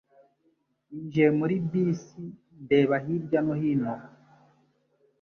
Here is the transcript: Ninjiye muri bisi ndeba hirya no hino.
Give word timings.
Ninjiye 0.89 1.29
muri 1.39 1.55
bisi 1.69 2.23
ndeba 2.63 2.95
hirya 3.05 3.39
no 3.45 3.53
hino. 3.61 3.93